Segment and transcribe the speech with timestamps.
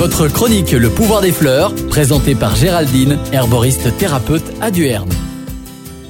[0.00, 5.10] Votre chronique Le pouvoir des fleurs, présentée par Géraldine, herboriste thérapeute à Duerne.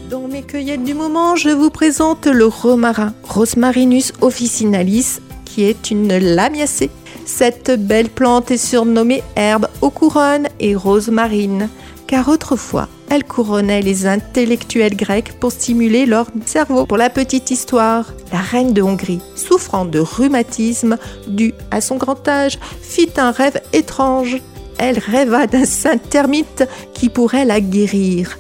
[0.08, 5.18] Dans mes cueillettes du moment, je vous présente le romarin, Rosmarinus officinalis,
[5.50, 6.90] qui est une lamiacée.
[7.26, 11.68] Cette belle plante est surnommée herbe aux couronnes et rosemarine,
[12.06, 16.86] car autrefois, elle couronnait les intellectuels grecs pour stimuler leur cerveau.
[16.86, 22.26] Pour la petite histoire, la reine de Hongrie, souffrant de rhumatisme dû à son grand
[22.28, 24.38] âge, fit un rêve étrange.
[24.78, 28.38] Elle rêva d'un saint termite qui pourrait la guérir.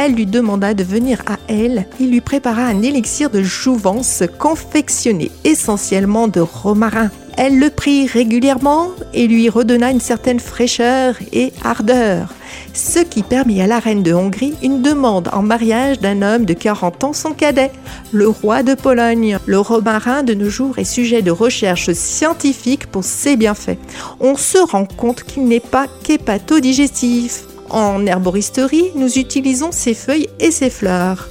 [0.00, 5.32] Elle lui demanda de venir à elle et lui prépara un élixir de jouvence confectionné
[5.42, 7.10] essentiellement de romarin.
[7.36, 12.32] Elle le prit régulièrement et lui redonna une certaine fraîcheur et ardeur
[12.74, 16.54] ce qui permit à la reine de Hongrie une demande en mariage d'un homme de
[16.54, 17.72] 40 ans, son cadet,
[18.12, 19.38] le roi de Pologne.
[19.46, 23.78] Le romarin de nos jours est sujet de recherche scientifique pour ses bienfaits.
[24.20, 27.47] On se rend compte qu'il n'est pas qu'hépatodigestif.
[27.70, 31.28] En herboristerie, nous utilisons ses feuilles et ses fleurs.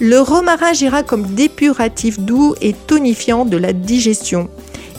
[0.00, 4.48] Le romarin agira comme dépuratif doux et tonifiant de la digestion.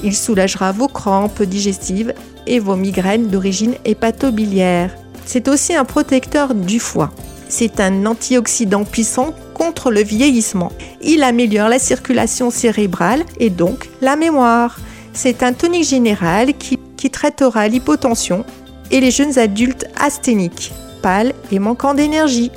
[0.04, 2.14] Il soulagera vos crampes digestives
[2.48, 4.96] et vos migraines d'origine hépatobiliaire.
[5.26, 7.12] C'est aussi un protecteur du foie.
[7.50, 10.72] C'est un antioxydant puissant contre le vieillissement.
[11.02, 14.80] Il améliore la circulation cérébrale et donc la mémoire.
[15.14, 16.78] C'est un tonique général qui,
[17.10, 18.46] traitera l'hypotension
[18.92, 22.52] et les jeunes adultes asthéniques, pâles et manquant d'énergie.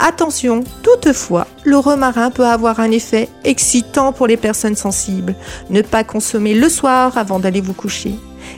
[0.00, 5.34] Attention, toutefois, le romarin peut avoir un effet excitant pour les personnes sensibles.
[5.70, 8.14] Ne pas consommer le soir avant d'aller vous coucher.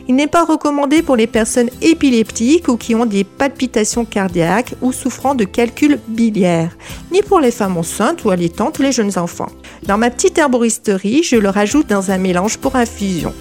[0.06, 4.92] Il n'est pas recommandé pour les personnes épileptiques ou qui ont des palpitations cardiaques ou
[4.92, 6.76] souffrant de calculs biliaires,
[7.10, 9.50] ni pour les femmes enceintes ou allaitantes ou les jeunes enfants.
[9.84, 13.32] Dans ma petite herboristerie, je le rajoute dans un mélange pour infusion.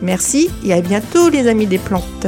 [0.00, 2.26] Merci et à bientôt les amis des plantes.